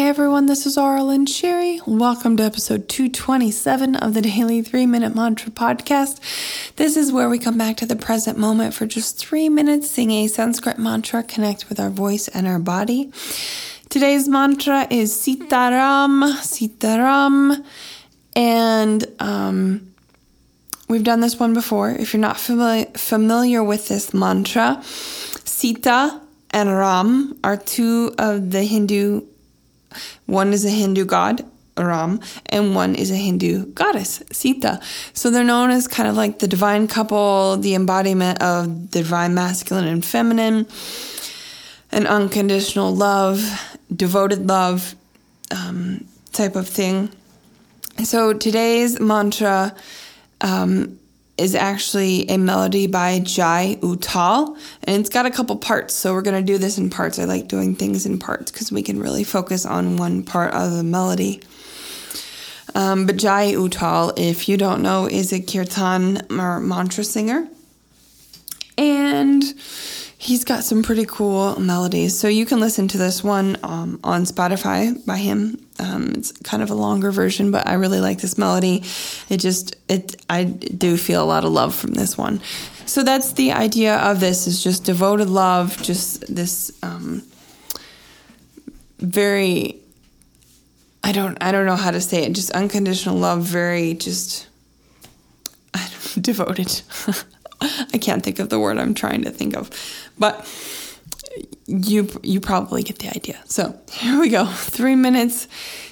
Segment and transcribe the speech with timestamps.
[0.00, 1.86] Hey everyone, this is Aaralyn Shiri.
[1.86, 6.74] Welcome to episode 227 of the Daily 3 Minute Mantra Podcast.
[6.76, 10.10] This is where we come back to the present moment for just three minutes, sing
[10.10, 13.12] a Sanskrit mantra, connect with our voice and our body.
[13.90, 17.62] Today's mantra is Sitaram, Sitaram,
[18.34, 19.92] and um,
[20.88, 21.90] we've done this one before.
[21.90, 26.22] If you're not familiar, familiar with this mantra, Sita
[26.52, 29.26] and Ram are two of the Hindu
[30.26, 31.44] one is a Hindu god,
[31.76, 34.80] Ram, and one is a Hindu goddess, Sita.
[35.12, 39.34] So they're known as kind of like the divine couple, the embodiment of the divine
[39.34, 40.66] masculine and feminine,
[41.90, 43.42] an unconditional love,
[43.94, 44.94] devoted love
[45.50, 47.10] um, type of thing.
[48.04, 49.74] So today's mantra
[50.40, 50.98] um,
[51.40, 55.94] is actually a melody by Jai Uttal, and it's got a couple parts.
[55.94, 57.18] So we're to do this in parts.
[57.18, 60.72] I like doing things in parts because we can really focus on one part of
[60.72, 61.42] the melody.
[62.74, 67.48] Um, but Jai Uttal, if you don't know, is a kirtan or mantra singer.
[68.76, 69.42] And
[70.20, 72.16] he's got some pretty cool melodies.
[72.18, 75.66] So you can listen to this one um, on Spotify by him.
[75.78, 78.84] Um, it's kind of a longer version, but I really like this melody.
[79.30, 82.42] It just it I do feel a lot of love from this one.
[82.84, 87.22] So that's the idea of this is just devoted love, just this um,
[88.98, 89.80] very
[91.02, 94.48] I don't I don't know how to say it, just unconditional love, very just
[96.20, 96.82] devoted.
[97.60, 99.70] I can't think of the word I'm trying to think of,
[100.18, 100.46] but
[101.66, 103.38] you you probably get the idea.
[103.44, 104.46] So here we go.
[104.76, 105.46] Three minutes.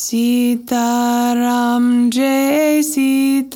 [0.06, 3.48] Sitaram, Jai Sitaram.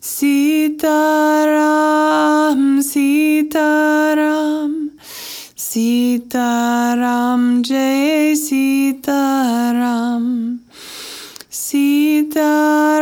[0.00, 0.80] Sitaram,
[2.80, 4.72] Sitaram.
[5.54, 10.24] Sitaram, Jai Sitaram.
[11.50, 12.94] Sitaram,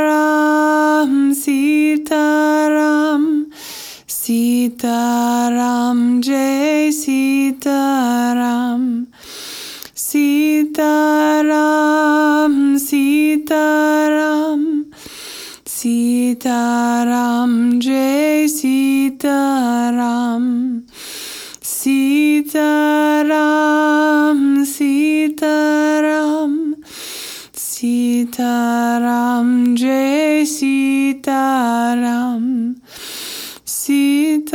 [1.33, 3.23] Sitaram.
[4.09, 8.08] Sitaram, Jai Sitaram.
[19.19, 20.87] Sitaram.
[21.61, 22.55] Sitaram,
[24.65, 26.53] Sitaram,
[27.53, 32.77] Sitaram, Jai Sitaram.
[33.67, 34.55] Sitaram,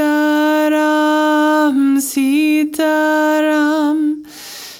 [1.99, 4.23] Sitaram.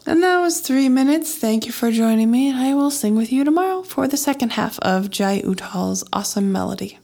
[0.05, 1.35] And that was three minutes.
[1.37, 4.79] Thank you for joining me, I will sing with you tomorrow for the second half
[4.79, 6.99] of Jai Uttal's awesome melody.